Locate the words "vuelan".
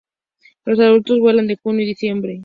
1.19-1.45